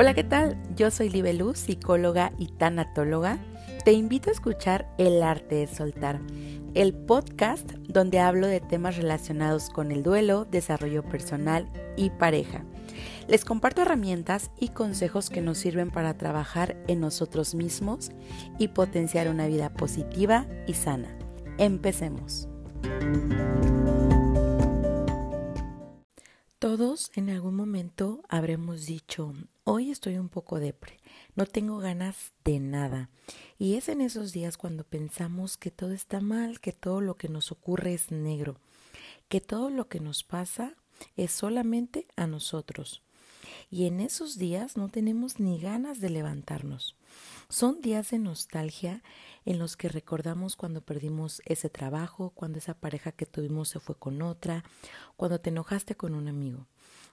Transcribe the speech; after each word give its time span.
Hola, 0.00 0.14
¿qué 0.14 0.22
tal? 0.22 0.56
Yo 0.76 0.92
soy 0.92 1.08
Libeluz, 1.08 1.58
psicóloga 1.58 2.30
y 2.38 2.46
tanatóloga. 2.46 3.38
Te 3.84 3.90
invito 3.90 4.30
a 4.30 4.32
escuchar 4.32 4.88
El 4.96 5.24
arte 5.24 5.56
de 5.56 5.66
soltar, 5.66 6.20
el 6.74 6.94
podcast 6.94 7.72
donde 7.88 8.20
hablo 8.20 8.46
de 8.46 8.60
temas 8.60 8.96
relacionados 8.96 9.70
con 9.70 9.90
el 9.90 10.04
duelo, 10.04 10.44
desarrollo 10.44 11.02
personal 11.02 11.68
y 11.96 12.10
pareja. 12.10 12.62
Les 13.26 13.44
comparto 13.44 13.82
herramientas 13.82 14.52
y 14.60 14.68
consejos 14.68 15.30
que 15.30 15.40
nos 15.40 15.58
sirven 15.58 15.90
para 15.90 16.16
trabajar 16.16 16.76
en 16.86 17.00
nosotros 17.00 17.56
mismos 17.56 18.12
y 18.56 18.68
potenciar 18.68 19.28
una 19.28 19.48
vida 19.48 19.68
positiva 19.68 20.46
y 20.68 20.74
sana. 20.74 21.08
Empecemos. 21.58 22.46
Todos 26.58 27.12
en 27.14 27.30
algún 27.30 27.54
momento 27.54 28.20
habremos 28.28 28.84
dicho, 28.84 29.32
hoy 29.62 29.92
estoy 29.92 30.18
un 30.18 30.28
poco 30.28 30.58
depre, 30.58 30.98
no 31.36 31.46
tengo 31.46 31.78
ganas 31.78 32.32
de 32.42 32.58
nada. 32.58 33.10
Y 33.60 33.76
es 33.76 33.88
en 33.88 34.00
esos 34.00 34.32
días 34.32 34.56
cuando 34.56 34.82
pensamos 34.82 35.56
que 35.56 35.70
todo 35.70 35.92
está 35.92 36.20
mal, 36.20 36.58
que 36.58 36.72
todo 36.72 37.00
lo 37.00 37.16
que 37.16 37.28
nos 37.28 37.52
ocurre 37.52 37.94
es 37.94 38.10
negro, 38.10 38.56
que 39.28 39.40
todo 39.40 39.70
lo 39.70 39.86
que 39.86 40.00
nos 40.00 40.24
pasa 40.24 40.74
es 41.16 41.30
solamente 41.30 42.08
a 42.16 42.26
nosotros. 42.26 43.02
Y 43.70 43.86
en 43.86 44.00
esos 44.00 44.38
días 44.38 44.76
no 44.76 44.88
tenemos 44.88 45.40
ni 45.40 45.58
ganas 45.58 46.00
de 46.00 46.10
levantarnos. 46.10 46.96
Son 47.48 47.80
días 47.80 48.10
de 48.10 48.18
nostalgia 48.18 49.02
en 49.44 49.58
los 49.58 49.76
que 49.76 49.88
recordamos 49.88 50.56
cuando 50.56 50.82
perdimos 50.82 51.40
ese 51.44 51.70
trabajo, 51.70 52.30
cuando 52.34 52.58
esa 52.58 52.74
pareja 52.74 53.12
que 53.12 53.26
tuvimos 53.26 53.70
se 53.70 53.80
fue 53.80 53.96
con 53.96 54.22
otra, 54.22 54.64
cuando 55.16 55.40
te 55.40 55.50
enojaste 55.50 55.96
con 55.96 56.14
un 56.14 56.28
amigo. 56.28 56.66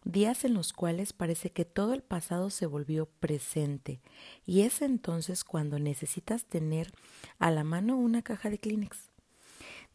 Días 0.04 0.46
en 0.46 0.54
los 0.54 0.72
cuales 0.72 1.14
parece 1.14 1.52
que 1.52 1.66
todo 1.66 1.94
el 1.94 2.04
pasado 2.04 2.52
se 2.52 2.68
volvió 2.68 3.08
presente 3.08 4.02
y 4.46 4.62
es 4.62 4.84
entonces 4.84 5.44
cuando 5.44 5.80
necesitas 5.80 6.46
tener 6.46 6.92
a 7.40 7.50
la 7.50 7.64
mano 7.64 7.98
una 7.98 8.22
caja 8.22 8.52
de 8.52 8.60
Kleenex. 8.60 9.10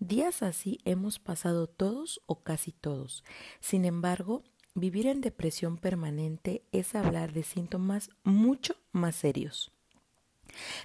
Días 0.01 0.43
así 0.43 0.81
hemos 0.85 1.19
pasado 1.19 1.67
todos 1.67 2.23
o 2.27 2.43
casi 2.43 2.73
todos. 2.73 3.23
Sin 3.61 3.85
embargo, 3.85 4.43
vivir 4.75 5.07
en 5.07 5.21
depresión 5.21 5.77
permanente 5.77 6.63
es 6.73 6.95
hablar 6.95 7.33
de 7.33 7.43
síntomas 7.43 8.11
mucho 8.25 8.77
más 8.93 9.17
serios. 9.17 9.73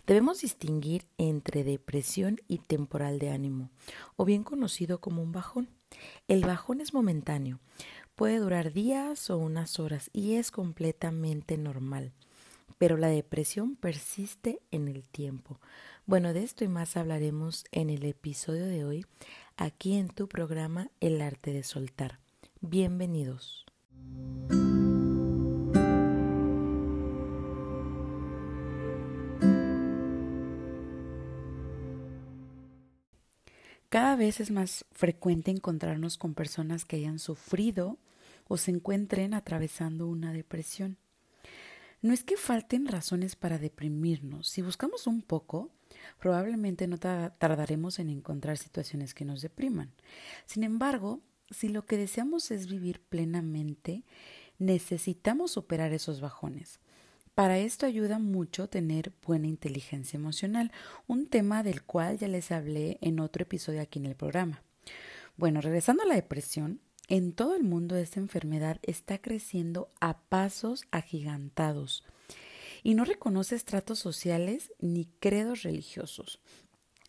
Debemos 0.06 0.42
distinguir 0.42 1.08
entre 1.18 1.64
depresión 1.64 2.40
y 2.48 2.60
temporal 2.60 3.20
de 3.20 3.32
ánimo, 3.32 3.70
o 4.16 4.26
bien 4.26 4.44
conocido 4.44 5.00
como 5.00 5.22
un 5.22 5.32
bajón. 5.32 5.70
El 6.28 6.42
bajón 6.42 6.82
es 6.82 6.94
momentáneo, 6.94 7.60
puede 8.16 8.38
durar 8.38 8.74
días 8.74 9.30
o 9.30 9.38
unas 9.38 9.80
horas 9.80 10.10
y 10.14 10.36
es 10.36 10.52
completamente 10.52 11.58
normal, 11.58 12.14
pero 12.78 12.98
la 12.98 13.08
depresión 13.08 13.76
persiste 13.76 14.60
en 14.72 14.88
el 14.88 15.08
tiempo. 15.08 15.60
Bueno, 16.06 16.34
de 16.34 16.44
esto 16.44 16.64
y 16.64 16.68
más 16.68 16.98
hablaremos 16.98 17.66
en 17.72 17.90
el 17.90 18.06
episodio 18.06 18.66
de 18.66 18.86
hoy, 18.86 19.06
aquí 19.58 19.96
en 19.96 20.10
tu 20.10 20.28
programa 20.28 20.92
El 21.00 21.22
arte 21.22 21.54
de 21.54 21.64
soltar. 21.64 22.20
Bienvenidos. 22.62 23.66
Cada 33.96 34.18
vez 34.18 34.42
es 34.42 34.52
más 34.52 34.84
frecuente 34.92 35.52
encontrarnos 35.52 36.18
con 36.18 36.34
personas 36.34 36.84
que 36.84 36.98
hayan 36.98 37.18
sufrido 37.18 37.98
o 38.48 38.58
se 38.58 38.72
encuentren 38.72 39.34
atravesando 39.34 40.08
una 40.08 40.34
depresión. 40.34 40.98
No 42.02 42.14
es 42.14 42.24
que 42.24 42.36
falten 42.36 42.88
razones 42.88 43.38
para 43.38 43.58
deprimirnos. 43.58 44.50
Si 44.50 44.62
buscamos 44.62 45.08
un 45.08 45.22
poco, 45.22 45.72
probablemente 46.20 46.88
no 46.88 46.98
tardaremos 46.98 48.00
en 48.00 48.10
encontrar 48.10 48.58
situaciones 48.58 49.14
que 49.14 49.24
nos 49.24 49.42
depriman. 49.42 49.94
Sin 50.46 50.64
embargo, 50.66 51.22
si 51.50 51.70
lo 51.70 51.86
que 51.86 51.98
deseamos 51.98 52.52
es 52.52 52.68
vivir 52.68 53.02
plenamente, 53.02 54.04
necesitamos 54.58 55.52
superar 55.52 55.94
esos 55.94 56.22
bajones. 56.22 56.80
Para 57.36 57.60
esto 57.60 57.86
ayuda 57.86 58.18
mucho 58.18 58.70
tener 58.70 59.12
buena 59.26 59.48
inteligencia 59.48 60.18
emocional, 60.18 60.72
un 61.06 61.28
tema 61.28 61.64
del 61.64 61.84
cual 61.84 62.18
ya 62.18 62.30
les 62.30 62.52
hablé 62.52 62.98
en 63.02 63.20
otro 63.20 63.44
episodio 63.44 63.82
aquí 63.82 64.00
en 64.00 64.06
el 64.06 64.16
programa. 64.16 64.64
Bueno, 65.36 65.60
regresando 65.60 66.04
a 66.04 66.06
la 66.06 66.16
depresión, 66.16 66.80
en 67.10 67.34
todo 67.34 67.56
el 67.56 67.64
mundo 67.64 67.98
esta 67.98 68.22
enfermedad 68.22 68.80
está 68.84 69.18
creciendo 69.18 69.90
a 70.00 70.18
pasos 70.18 70.86
agigantados 70.92 72.06
y 72.84 72.94
no 72.94 73.04
reconoce 73.04 73.56
estratos 73.56 74.00
sociales 74.00 74.72
ni 74.80 75.06
credos 75.20 75.64
religiosos. 75.64 76.40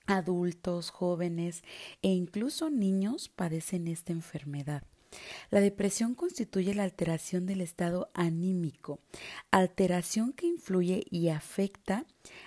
Adultos, 0.07 0.91
jóvenes 0.91 1.63
e 2.03 2.09
incluso 2.09 2.71
niños 2.71 3.29
padecen 3.29 3.89
esta 3.89 4.13
enfermedad. 4.13 4.85
La 5.51 5.61
depresión 5.61 6.15
constituye 6.15 6.75
la 6.75 6.85
alteración 6.85 7.47
del 7.47 7.61
estado 7.61 8.11
anímico, 8.15 9.01
alteración 9.51 10.33
que 10.33 10.47
influye 10.47 11.05
y 11.11 11.29
afecta 11.29 12.05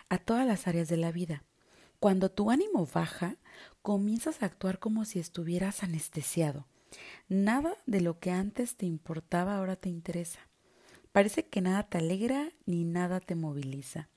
a 0.10 0.18
todas 0.18 0.46
las 0.46 0.68
áreas 0.68 0.88
de 0.88 0.98
la 0.98 1.12
vida. 1.12 1.44
Cuando 2.00 2.30
tu 2.30 2.50
ánimo 2.52 2.86
baja, 2.86 3.38
comienzas 3.82 4.42
a 4.42 4.46
actuar 4.46 4.80
como 4.80 5.06
si 5.06 5.20
estuvieras 5.20 5.84
anestesiado. 5.84 6.66
Nada 7.28 7.76
de 7.86 8.02
lo 8.02 8.20
que 8.20 8.32
antes 8.32 8.76
te 8.76 8.86
importaba 8.86 9.58
ahora 9.58 9.76
te 9.76 9.90
interesa. 9.90 10.40
Parece 11.12 11.48
que 11.48 11.62
nada 11.62 11.84
te 11.84 11.98
alegra 11.98 12.52
ni 12.66 12.84
nada 12.84 13.20
te 13.20 13.36
moviliza. 13.36 14.10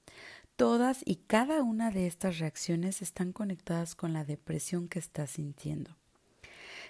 Todas 0.63 1.03
y 1.05 1.17
cada 1.17 1.65
una 1.65 1.91
de 1.91 2.07
estas 2.07 2.39
reacciones 2.39 3.03
están 3.03 3.33
conectadas 3.33 3.97
con 3.97 4.13
la 4.13 4.25
depresión 4.25 4.87
que 4.87 5.01
estás 5.01 5.31
sintiendo. 5.31 5.97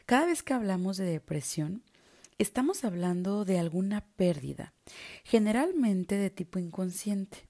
Cada 0.05 0.27
vez 0.27 0.43
que 0.43 0.53
hablamos 0.53 0.99
de 0.99 1.07
depresión, 1.07 1.83
estamos 2.37 2.85
hablando 2.85 3.47
de 3.47 3.59
alguna 3.59 4.05
pérdida, 4.17 4.75
generalmente 5.25 6.17
de 6.17 6.29
tipo 6.29 6.59
inconsciente. 6.59 7.49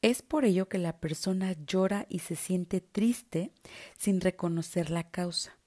Es 0.00 0.22
por 0.22 0.44
ello 0.44 0.68
que 0.68 0.78
la 0.78 1.00
persona 1.00 1.56
llora 1.66 2.06
y 2.08 2.20
se 2.20 2.36
siente 2.36 2.80
triste 2.80 3.50
sin 3.98 4.20
reconocer 4.20 4.90
la 4.90 5.10
causa. 5.10 5.58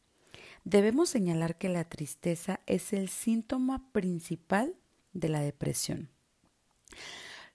Debemos 0.64 1.10
señalar 1.10 1.58
que 1.58 1.68
la 1.68 1.84
tristeza 1.84 2.62
es 2.66 2.94
el 2.94 3.10
síntoma 3.10 3.92
principal 3.92 4.74
de 5.12 5.28
la 5.28 5.42
depresión. 5.42 6.08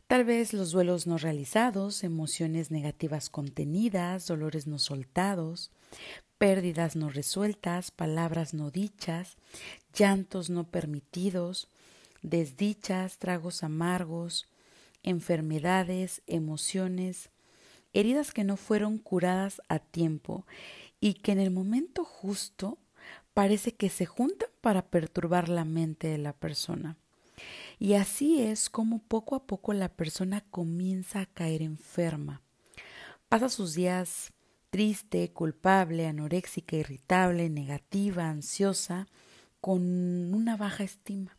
Tal 0.07 0.25
vez 0.25 0.53
los 0.53 0.71
duelos 0.71 1.09
no 1.09 1.19
realizados, 1.19 2.05
emociones 2.05 2.71
negativas 2.71 3.29
contenidas, 3.29 4.29
dolores 4.29 4.69
no 4.69 4.79
soltados, 4.79 5.73
pérdidas 6.39 6.95
no 6.95 7.11
resueltas, 7.11 7.91
palabras 7.91 8.55
no 8.55 8.71
dichas, 8.71 9.37
llantos 9.93 10.49
no 10.49 10.63
permitidos, 10.63 11.67
desdichas, 12.23 13.19
tragos 13.19 13.65
amargos, 13.65 14.47
enfermedades, 15.03 16.23
emociones, 16.29 17.31
heridas 17.93 18.33
que 18.33 18.45
no 18.45 18.57
fueron 18.57 18.99
curadas 18.99 19.61
a 19.69 19.81
tiempo 19.81 20.47
y 21.01 21.15
que 21.15 21.33
en 21.33 21.41
el 21.41 21.51
momento 21.51 22.05
justo 22.05 22.79
parece 23.35 23.73
que 23.73 23.89
se 23.89 24.07
juntan 24.07 24.51
para 24.61 24.83
perturbar 24.83 25.49
la 25.49 25.65
mente 25.65 26.07
de 26.07 26.19
la 26.19 26.33
persona. 26.33 26.97
Y 27.79 27.95
así 27.95 28.43
es 28.43 28.71
como 28.71 29.01
poco 29.01 29.35
a 29.35 29.47
poco 29.47 29.73
la 29.73 29.89
persona 29.89 30.43
comienza 30.51 31.21
a 31.21 31.27
caer 31.27 31.63
enferma. 31.63 32.43
Pasa 33.29 33.49
sus 33.49 33.75
días 33.75 34.33
triste, 34.71 35.33
culpable, 35.33 36.07
anoréxica, 36.07 36.77
irritable, 36.77 37.49
negativa, 37.49 38.29
ansiosa, 38.29 39.07
con 39.61 39.83
una 40.35 40.57
baja 40.57 40.85
estima. 40.85 41.39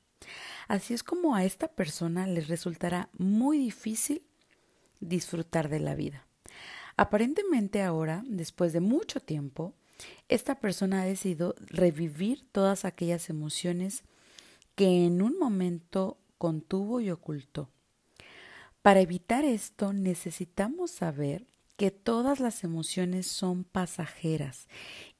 Así 0.68 0.94
es 0.94 1.03
como 1.03 1.35
a 1.35 1.46
esta 1.46 1.67
persona 1.67 2.28
le 2.28 2.41
resultará 2.41 3.09
muy 3.17 3.58
difícil 3.58 4.23
disfrutar 5.00 5.70
de 5.70 5.79
la 5.79 5.96
vida. 5.96 6.28
Aparentemente 6.97 7.84
ahora, 7.84 8.23
después 8.26 8.73
de 8.73 8.79
mucho 8.79 9.20
tiempo, 9.20 9.76
esta 10.28 10.55
persona 10.55 11.02
ha 11.03 11.05
decidido 11.05 11.55
revivir 11.59 12.46
todas 12.52 12.85
aquellas 12.85 13.29
emociones 13.29 14.03
que 14.78 15.08
en 15.08 15.24
un 15.24 15.40
momento 15.40 16.20
contuvo 16.38 17.02
y 17.02 17.09
ocultó. 17.09 17.72
Para 18.84 19.02
evitar 19.02 19.44
esto 19.44 19.91
necesitamos 19.91 20.91
saber 20.91 21.47
que 21.78 21.90
todas 21.90 22.40
las 22.40 22.64
emociones 22.64 23.26
son 23.26 23.64
pasajeras 23.64 24.68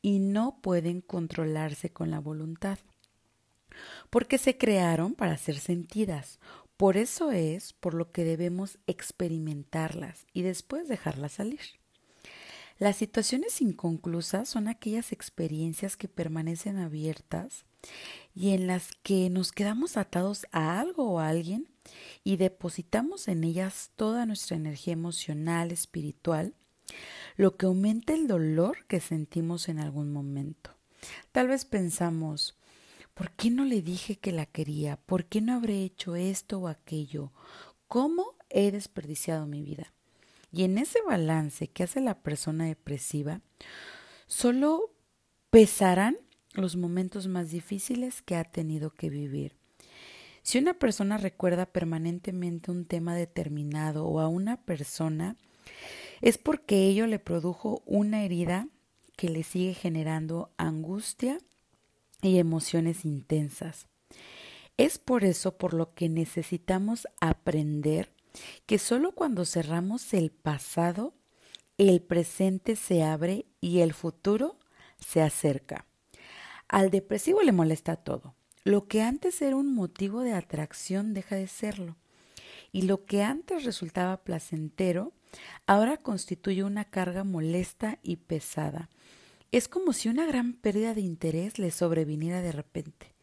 y 0.04 0.20
no 0.20 0.60
pueden 0.62 1.02
controlarse 1.02 1.90
con 1.90 2.12
la 2.12 2.20
voluntad, 2.20 2.78
porque 4.12 4.38
se 4.38 4.60
crearon 4.60 5.16
para 5.16 5.36
ser 5.38 5.58
sentidas. 5.58 6.40
Por 6.78 6.96
eso 6.96 7.32
es 7.32 7.74
por 7.74 7.96
lo 7.96 8.12
que 8.12 8.24
debemos 8.24 8.78
experimentarlas 8.86 10.28
y 10.34 10.44
después 10.44 10.88
dejarlas 10.88 11.32
salir. 11.32 11.62
Las 12.78 12.98
situaciones 12.98 13.60
inconclusas 13.60 14.50
son 14.50 14.68
aquellas 14.68 15.12
experiencias 15.12 15.98
que 15.98 16.08
permanecen 16.08 16.78
abiertas 16.78 17.66
y 18.36 18.52
en 18.52 18.68
las 18.68 18.92
que 19.02 19.30
nos 19.30 19.52
quedamos 19.52 19.98
atados 19.98 20.46
a 20.52 20.80
algo 20.80 21.12
o 21.12 21.20
a 21.20 21.30
alguien 21.30 21.68
y 22.24 22.38
depositamos 22.38 23.28
en 23.28 23.44
ellas 23.44 23.92
toda 23.96 24.26
nuestra 24.26 24.58
energía 24.58 24.94
emocional, 24.94 25.72
espiritual, 25.72 26.54
lo 27.36 27.58
que 27.58 27.66
aumenta 27.66 28.14
el 28.14 28.28
dolor 28.28 28.86
que 28.88 29.00
sentimos 29.00 29.70
en 29.70 29.80
algún 29.80 30.12
momento. 30.12 30.72
Tal 31.32 31.48
vez 31.48 31.66
pensamos, 31.66 32.58
¿por 33.14 33.32
qué 33.32 33.50
no 33.50 33.66
le 33.66 33.82
dije 33.82 34.18
que 34.18 34.32
la 34.32 34.46
quería? 34.46 34.98
¿Por 34.98 35.26
qué 35.26 35.42
no 35.42 35.54
habré 35.54 35.84
hecho 35.84 36.16
esto 36.16 36.60
o 36.60 36.68
aquello? 36.68 37.32
¿Cómo 37.88 38.36
he 38.50 38.72
desperdiciado 38.72 39.48
mi 39.48 39.62
vida? 39.62 39.94
Y 40.52 40.64
en 40.64 40.78
ese 40.78 41.00
balance 41.02 41.68
que 41.68 41.84
hace 41.84 42.02
la 42.02 42.22
persona 42.22 42.66
depresiva, 42.66 43.42
solo 44.28 44.94
pesarán 45.50 46.18
los 46.58 46.76
momentos 46.76 47.28
más 47.28 47.52
difíciles 47.52 48.22
que 48.22 48.36
ha 48.36 48.44
tenido 48.44 48.92
que 48.92 49.10
vivir. 49.10 49.56
Si 50.42 50.58
una 50.58 50.74
persona 50.74 51.18
recuerda 51.18 51.66
permanentemente 51.66 52.72
un 52.72 52.86
tema 52.86 53.16
determinado 53.16 54.06
o 54.06 54.20
a 54.20 54.28
una 54.28 54.58
persona, 54.58 55.36
es 56.22 56.38
porque 56.38 56.88
ello 56.88 57.06
le 57.08 57.20
produjo 57.20 57.84
una 57.86 58.24
herida 58.24 58.68
que 59.16 59.30
le 59.30 59.44
sigue 59.44 59.74
generando 59.74 60.52
angustia 60.58 61.40
y 62.22 62.38
emociones 62.38 63.04
intensas. 63.04 63.88
Es 64.78 65.00
por 65.00 65.24
eso 65.24 65.58
por 65.58 65.74
lo 65.74 65.94
que 65.94 66.08
necesitamos 66.08 67.08
aprender 67.20 68.14
que 68.66 68.78
solo 68.78 69.14
cuando 69.14 69.44
cerramos 69.46 70.14
el 70.14 70.32
pasado, 70.32 71.14
el 71.78 72.02
presente 72.02 72.76
se 72.76 73.04
abre 73.04 73.46
y 73.60 73.80
el 73.80 73.94
futuro 73.94 74.58
se 75.00 75.22
acerca. 75.22 75.86
Al 76.68 76.90
depresivo 76.90 77.42
le 77.42 77.52
molesta 77.52 77.96
todo. 77.96 78.36
Lo 78.64 78.88
que 78.88 79.02
antes 79.02 79.42
era 79.42 79.56
un 79.56 79.74
motivo 79.74 80.22
de 80.22 80.34
atracción 80.34 81.14
deja 81.14 81.36
de 81.36 81.48
serlo. 81.48 81.96
Y 82.74 82.82
lo 82.82 83.06
que 83.06 83.24
antes 83.24 83.64
resultaba 83.64 84.18
placentero, 84.18 85.14
ahora 85.66 85.98
constituye 85.98 86.64
una 86.64 86.84
carga 86.84 87.24
molesta 87.24 88.00
y 88.04 88.18
pesada. 88.18 88.90
Es 89.52 89.70
como 89.70 89.94
si 89.94 90.10
una 90.10 90.26
gran 90.26 90.54
pérdida 90.54 90.94
de 90.94 91.02
interés 91.02 91.58
le 91.60 91.72
sobreviniera 91.72 92.42
de 92.42 92.52
repente. 92.52 93.16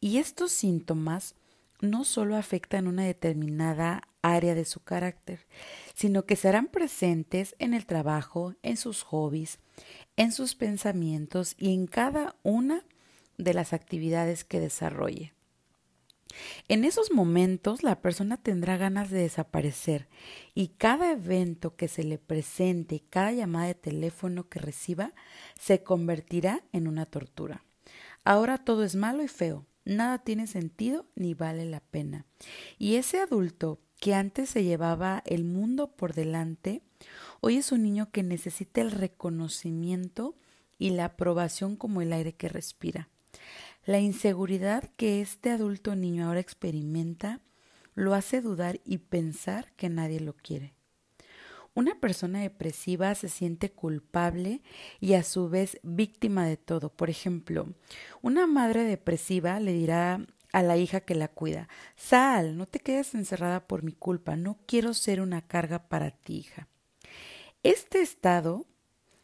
Y 0.00 0.18
estos 0.18 0.50
síntomas 0.50 1.36
no 1.80 2.04
solo 2.04 2.36
afectan 2.36 2.88
una 2.88 3.04
determinada 3.04 4.08
área 4.22 4.54
de 4.54 4.64
su 4.64 4.80
carácter, 4.80 5.46
sino 5.94 6.24
que 6.24 6.36
serán 6.36 6.68
presentes 6.68 7.54
en 7.58 7.74
el 7.74 7.86
trabajo, 7.86 8.54
en 8.62 8.76
sus 8.76 9.02
hobbies, 9.02 9.58
en 10.16 10.32
sus 10.32 10.54
pensamientos 10.54 11.54
y 11.58 11.74
en 11.74 11.86
cada 11.86 12.36
una 12.42 12.84
de 13.36 13.54
las 13.54 13.72
actividades 13.72 14.44
que 14.44 14.60
desarrolle. 14.60 15.34
En 16.68 16.84
esos 16.84 17.12
momentos 17.12 17.82
la 17.82 18.00
persona 18.00 18.36
tendrá 18.36 18.76
ganas 18.76 19.10
de 19.10 19.20
desaparecer 19.20 20.08
y 20.54 20.68
cada 20.68 21.12
evento 21.12 21.76
que 21.76 21.88
se 21.88 22.04
le 22.04 22.18
presente, 22.18 23.02
cada 23.10 23.32
llamada 23.32 23.66
de 23.66 23.74
teléfono 23.74 24.48
que 24.48 24.58
reciba, 24.58 25.12
se 25.58 25.82
convertirá 25.82 26.64
en 26.72 26.88
una 26.88 27.06
tortura. 27.06 27.64
Ahora 28.24 28.58
todo 28.58 28.84
es 28.84 28.96
malo 28.96 29.22
y 29.22 29.28
feo, 29.28 29.66
nada 29.84 30.18
tiene 30.18 30.46
sentido 30.46 31.06
ni 31.14 31.34
vale 31.34 31.66
la 31.66 31.80
pena. 31.80 32.24
Y 32.78 32.94
ese 32.96 33.20
adulto 33.20 33.80
que 34.02 34.14
antes 34.16 34.50
se 34.50 34.64
llevaba 34.64 35.22
el 35.26 35.44
mundo 35.44 35.86
por 35.86 36.12
delante, 36.12 36.82
hoy 37.40 37.58
es 37.58 37.70
un 37.70 37.84
niño 37.84 38.10
que 38.10 38.24
necesita 38.24 38.80
el 38.80 38.90
reconocimiento 38.90 40.34
y 40.76 40.90
la 40.90 41.04
aprobación 41.04 41.76
como 41.76 42.02
el 42.02 42.12
aire 42.12 42.32
que 42.32 42.48
respira. 42.48 43.08
La 43.84 44.00
inseguridad 44.00 44.90
que 44.96 45.20
este 45.20 45.50
adulto 45.50 45.94
niño 45.94 46.26
ahora 46.26 46.40
experimenta 46.40 47.38
lo 47.94 48.14
hace 48.14 48.40
dudar 48.40 48.80
y 48.84 48.98
pensar 48.98 49.70
que 49.76 49.88
nadie 49.88 50.18
lo 50.18 50.34
quiere. 50.34 50.74
Una 51.72 51.94
persona 52.00 52.40
depresiva 52.40 53.14
se 53.14 53.28
siente 53.28 53.70
culpable 53.70 54.62
y 54.98 55.14
a 55.14 55.22
su 55.22 55.48
vez 55.48 55.78
víctima 55.84 56.44
de 56.44 56.56
todo. 56.56 56.88
Por 56.88 57.08
ejemplo, 57.08 57.68
una 58.20 58.48
madre 58.48 58.82
depresiva 58.82 59.60
le 59.60 59.72
dirá 59.72 60.26
a 60.52 60.62
la 60.62 60.76
hija 60.76 61.00
que 61.00 61.14
la 61.14 61.28
cuida, 61.28 61.68
Sal, 61.96 62.56
no 62.56 62.66
te 62.66 62.78
quedes 62.78 63.14
encerrada 63.14 63.66
por 63.66 63.82
mi 63.82 63.92
culpa, 63.92 64.36
no 64.36 64.58
quiero 64.66 64.94
ser 64.94 65.20
una 65.20 65.42
carga 65.42 65.88
para 65.88 66.10
ti, 66.10 66.36
hija. 66.38 66.68
Este 67.62 68.00
estado 68.00 68.66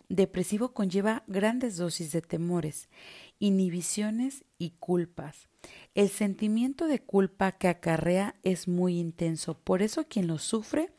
depresivo 0.08 0.72
conlleva 0.72 1.22
grandes 1.26 1.76
dosis 1.76 2.12
de 2.12 2.22
temores, 2.22 2.88
inhibiciones 3.38 4.44
y 4.56 4.70
culpas. 4.70 5.48
El 5.94 6.08
sentimiento 6.08 6.86
de 6.86 7.00
culpa 7.00 7.52
que 7.52 7.68
acarrea 7.68 8.34
es 8.42 8.68
muy 8.68 8.98
intenso, 8.98 9.58
por 9.58 9.82
eso 9.82 10.06
quien 10.08 10.26
lo 10.26 10.38
sufre 10.38 10.90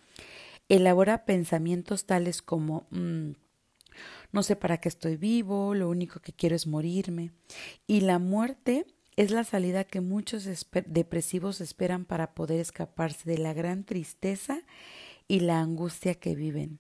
elabora 0.68 1.26
pensamientos 1.26 2.06
tales 2.06 2.44
como 2.44 2.86
mm, 2.92 3.32
no 4.32 4.44
sé 4.44 4.56
para 4.56 4.78
qué 4.80 4.90
estoy 4.90 5.18
vivo, 5.18 5.74
lo 5.74 5.90
único 5.90 6.20
que 6.20 6.34
quiero 6.34 6.56
es 6.56 6.68
morirme. 6.68 7.32
Y 7.88 8.02
la 8.02 8.20
muerte 8.20 8.86
es 9.20 9.32
la 9.32 9.44
salida 9.44 9.84
que 9.84 10.00
muchos 10.00 10.48
depresivos 10.86 11.60
esperan 11.60 12.06
para 12.06 12.34
poder 12.34 12.62
escaparse 12.62 13.30
de 13.30 13.38
la 13.38 13.54
gran 13.54 13.84
tristeza 13.84 14.62
y 15.28 15.42
la 15.42 15.60
angustia 15.60 16.16
que 16.16 16.36
viven. 16.36 16.80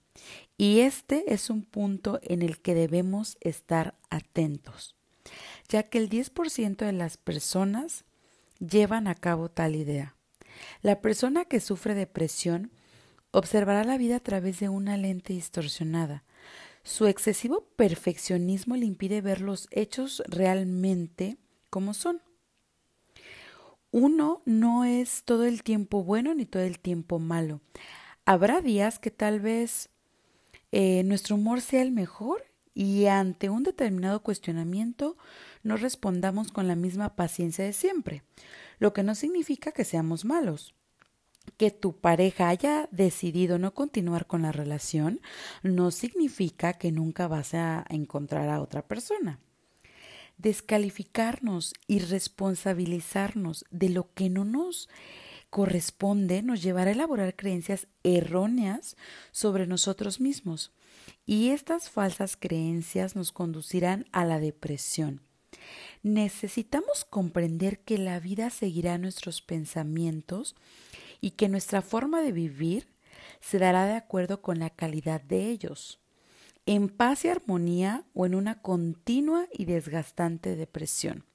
Y 0.58 0.80
este 0.80 1.34
es 1.34 1.50
un 1.50 1.64
punto 1.64 2.22
en 2.24 2.42
el 2.42 2.62
que 2.62 2.76
debemos 2.76 3.38
estar 3.42 4.00
atentos, 4.10 4.96
ya 5.68 5.84
que 5.84 5.98
el 5.98 6.10
10% 6.10 6.78
de 6.78 6.94
las 6.94 7.18
personas 7.18 8.06
llevan 8.60 9.08
a 9.08 9.16
cabo 9.16 9.50
tal 9.50 9.76
idea. 9.76 10.16
La 10.82 11.02
persona 11.02 11.44
que 11.44 11.60
sufre 11.60 11.94
depresión 11.94 12.72
observará 13.32 13.84
la 13.84 13.98
vida 13.98 14.16
a 14.16 14.22
través 14.22 14.62
de 14.62 14.70
una 14.70 14.96
lente 14.96 15.34
distorsionada. 15.34 16.24
Su 16.84 17.06
excesivo 17.08 17.68
perfeccionismo 17.76 18.78
le 18.78 18.86
impide 18.86 19.20
ver 19.20 19.42
los 19.42 19.68
hechos 19.72 20.24
realmente 20.26 21.38
como 21.70 21.94
son. 21.94 22.22
Uno 23.92 24.42
no 24.46 24.86
es 24.86 25.24
todo 25.24 25.46
el 25.46 25.64
tiempo 25.64 26.04
bueno 26.04 26.34
ni 26.34 26.46
todo 26.46 26.64
el 26.64 26.80
tiempo 26.80 27.20
malo. 27.20 27.62
Habrá 28.26 28.62
días 28.62 29.00
que 29.00 29.12
tal 29.12 29.40
vez 29.40 29.90
eh, 30.72 31.04
nuestro 31.04 31.36
humor 31.36 31.62
sea 31.62 31.82
el 31.82 31.92
mejor 31.92 32.46
y 32.74 33.08
ante 33.08 33.50
un 33.50 33.64
determinado 33.64 34.22
cuestionamiento 34.22 35.18
no 35.64 35.76
respondamos 35.78 36.52
con 36.52 36.68
la 36.68 36.76
misma 36.76 37.16
paciencia 37.16 37.66
de 37.66 37.74
siempre, 37.74 38.24
lo 38.78 38.94
que 38.94 39.04
no 39.04 39.16
significa 39.16 39.72
que 39.72 39.84
seamos 39.84 40.24
malos 40.24 40.76
que 41.58 41.72
tu 41.72 41.94
pareja 41.94 42.50
haya 42.50 42.88
decidido 42.92 43.60
no 43.60 43.74
continuar 43.74 44.28
con 44.28 44.42
la 44.42 44.52
relación 44.52 45.20
no 45.64 45.92
significa 45.92 46.74
que 46.74 46.92
nunca 46.92 47.28
vas 47.28 47.54
a 47.54 47.86
encontrar 47.90 48.50
a 48.50 48.62
otra 48.62 48.88
persona. 48.88 49.40
Descalificarnos 50.40 51.76
y 51.86 52.00
responsabilizarnos 52.00 53.66
de 53.70 53.90
lo 53.90 54.12
que 54.14 54.30
no 54.30 54.46
nos 54.46 54.90
corresponde 55.50 56.42
nos 56.42 56.64
llevará 56.64 56.92
a 56.92 56.94
elaborar 56.94 57.36
creencias 57.36 57.88
erróneas 58.04 58.96
sobre 59.32 59.68
nosotros 59.68 60.20
mismos 60.20 60.72
y 61.26 61.50
estas 61.50 61.90
falsas 61.90 62.38
creencias 62.38 63.16
nos 63.16 63.32
conducirán 63.32 64.06
a 64.12 64.26
la 64.26 64.40
depresión. 64.40 65.22
Necesitamos 66.04 67.06
comprender 67.06 67.80
que 67.80 67.98
la 67.98 68.20
vida 68.20 68.50
seguirá 68.50 68.98
nuestros 68.98 69.42
pensamientos 69.42 70.56
y 71.20 71.32
que 71.32 71.50
nuestra 71.50 71.82
forma 71.82 72.22
de 72.22 72.32
vivir 72.32 72.88
se 73.42 73.60
dará 73.60 73.86
de 73.86 73.96
acuerdo 73.96 74.42
con 74.42 74.60
la 74.60 74.70
calidad 74.70 75.22
de 75.22 75.50
ellos, 75.50 76.00
en 76.70 76.88
paz 76.88 77.26
y 77.26 77.30
armonía 77.30 78.06
o 78.14 78.28
en 78.28 78.36
una 78.36 78.62
continua 78.62 79.48
y 79.52 79.66
desgastante 79.66 80.56
depresión. 80.56 81.26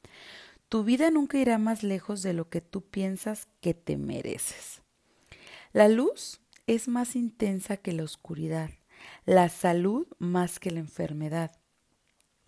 Tu 0.68 0.84
vida 0.84 1.10
nunca 1.10 1.38
irá 1.38 1.58
más 1.58 1.82
lejos 1.82 2.22
de 2.22 2.34
lo 2.34 2.48
que 2.48 2.60
tú 2.60 2.82
piensas 2.82 3.48
que 3.60 3.74
te 3.74 3.96
mereces. 3.96 4.82
La 5.72 5.88
luz 5.88 6.40
es 6.68 6.86
más 6.86 7.16
intensa 7.16 7.76
que 7.76 7.92
la 7.92 8.04
oscuridad, 8.04 8.70
la 9.24 9.48
salud 9.48 10.06
más 10.20 10.60
que 10.60 10.70
la 10.70 10.78
enfermedad. 10.78 11.50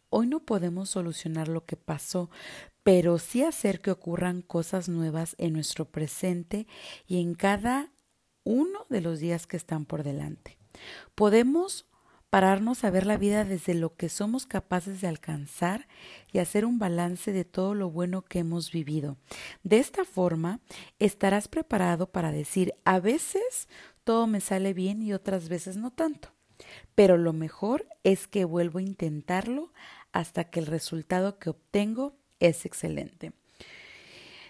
Hoy 0.09 0.29
no 0.29 0.39
podemos 0.45 0.89
solucionar 0.89 1.49
lo 1.49 1.67
que 1.67 1.75
pasó, 1.75 2.31
pero 2.85 3.19
sí 3.19 3.43
hacer 3.43 3.81
que 3.81 3.91
ocurran 3.91 4.43
cosas 4.43 4.89
nuevas 4.89 5.35
en 5.39 5.55
nuestro 5.55 5.87
presente 5.87 6.69
y 7.09 7.21
en 7.21 7.35
cada 7.35 7.91
uno 8.45 8.87
de 8.91 9.01
los 9.01 9.19
días 9.19 9.49
que 9.49 9.57
están 9.57 9.87
por 9.87 10.05
delante. 10.05 10.57
Podemos 11.17 11.87
pararnos 12.37 12.85
a 12.85 12.91
ver 12.91 13.07
la 13.07 13.17
vida 13.17 13.47
desde 13.47 13.73
lo 13.73 13.97
que 13.97 14.11
somos 14.11 14.45
capaces 14.45 15.01
de 15.01 15.09
alcanzar 15.09 15.89
y 16.35 16.39
hacer 16.39 16.67
un 16.67 16.79
balance 16.79 17.33
de 17.33 17.47
todo 17.47 17.73
lo 17.73 17.89
bueno 17.89 18.21
que 18.21 18.41
hemos 18.41 18.71
vivido. 18.71 19.17
De 19.63 19.79
esta 19.79 20.05
forma, 20.05 20.61
estarás 20.99 21.49
preparado 21.49 22.13
para 22.13 22.33
decir, 22.33 22.75
a 22.85 23.01
veces 23.01 23.71
todo 24.05 24.27
me 24.27 24.43
sale 24.43 24.75
bien 24.75 25.01
y 25.01 25.15
otras 25.15 25.49
veces 25.49 25.79
no 25.79 25.91
tanto. 25.91 26.29
Pero 26.95 27.17
lo 27.17 27.33
mejor 27.33 27.89
es 28.05 28.27
que 28.27 28.45
vuelvo 28.45 28.81
a 28.81 28.83
intentarlo 28.83 29.73
hasta 30.13 30.51
que 30.51 30.61
el 30.61 30.67
resultado 30.67 31.39
que 31.39 31.49
obtengo 31.49 32.19
es 32.39 32.67
excelente. 32.67 33.33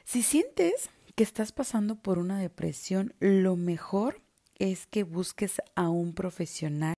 Si 0.05 0.25
sientes 0.25 0.91
que 1.15 1.23
estás 1.23 1.53
pasando 1.53 1.95
por 1.95 2.19
una 2.19 2.41
depresión, 2.41 3.15
lo 3.21 3.55
mejor 3.55 4.23
es 4.59 4.89
que 4.89 5.05
busques 5.05 5.63
a 5.77 5.89
un 5.89 6.15
profesional. 6.15 6.96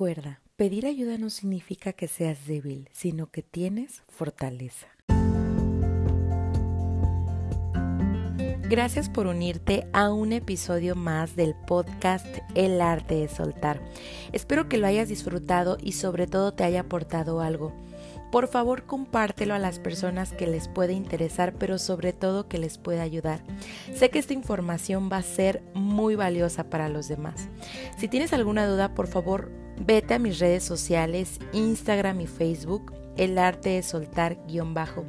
Recuerda, 0.00 0.40
pedir 0.56 0.86
ayuda 0.86 1.18
no 1.18 1.28
significa 1.28 1.92
que 1.92 2.08
seas 2.08 2.46
débil, 2.46 2.88
sino 2.90 3.30
que 3.30 3.42
tienes 3.42 4.02
fortaleza. 4.08 4.86
Gracias 8.70 9.10
por 9.10 9.26
unirte 9.26 9.86
a 9.92 10.10
un 10.10 10.32
episodio 10.32 10.94
más 10.94 11.36
del 11.36 11.54
podcast 11.66 12.24
El 12.54 12.80
arte 12.80 13.16
de 13.16 13.28
soltar. 13.28 13.78
Espero 14.32 14.70
que 14.70 14.78
lo 14.78 14.86
hayas 14.86 15.10
disfrutado 15.10 15.76
y 15.78 15.92
sobre 15.92 16.26
todo 16.26 16.54
te 16.54 16.64
haya 16.64 16.80
aportado 16.80 17.42
algo. 17.42 17.74
Por 18.30 18.46
favor, 18.46 18.84
compártelo 18.84 19.54
a 19.54 19.58
las 19.58 19.78
personas 19.78 20.32
que 20.32 20.46
les 20.46 20.68
puede 20.68 20.92
interesar, 20.92 21.54
pero 21.54 21.78
sobre 21.78 22.12
todo 22.12 22.48
que 22.48 22.58
les 22.58 22.78
pueda 22.78 23.02
ayudar. 23.02 23.42
Sé 23.94 24.10
que 24.10 24.20
esta 24.20 24.34
información 24.34 25.08
va 25.12 25.16
a 25.16 25.22
ser 25.22 25.62
muy 25.74 26.14
valiosa 26.14 26.70
para 26.70 26.88
los 26.88 27.08
demás. 27.08 27.48
Si 27.98 28.06
tienes 28.08 28.32
alguna 28.32 28.66
duda, 28.66 28.94
por 28.94 29.08
favor, 29.08 29.50
vete 29.84 30.14
a 30.14 30.18
mis 30.18 30.38
redes 30.38 30.62
sociales, 30.62 31.40
Instagram 31.52 32.20
y 32.20 32.26
Facebook, 32.26 32.92
el 33.16 33.36
arte 33.36 33.70
de 33.70 33.82
soltar 33.82 34.38
guion 34.46 34.74
bajo, 34.74 35.04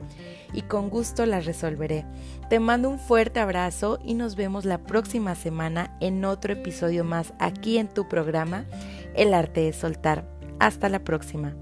y 0.53 0.63
con 0.63 0.89
gusto 0.89 1.25
las 1.25 1.45
resolveré. 1.45 2.05
Te 2.49 2.59
mando 2.59 2.89
un 2.89 2.99
fuerte 2.99 3.39
abrazo 3.39 3.99
y 4.03 4.15
nos 4.15 4.35
vemos 4.35 4.65
la 4.65 4.79
próxima 4.79 5.35
semana 5.35 5.95
en 6.01 6.25
otro 6.25 6.53
episodio 6.53 7.03
más 7.03 7.33
aquí 7.39 7.77
en 7.77 7.87
tu 7.87 8.07
programa, 8.09 8.65
El 9.13 9.33
arte 9.33 9.61
de 9.61 9.73
soltar. 9.73 10.25
Hasta 10.59 10.89
la 10.89 11.03
próxima. 11.03 11.55